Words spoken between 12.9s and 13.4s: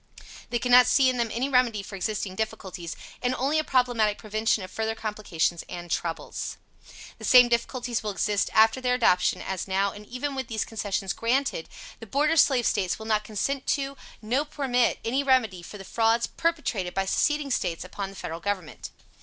will not